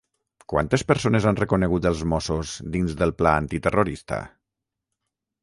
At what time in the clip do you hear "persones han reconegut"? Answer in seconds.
0.91-1.87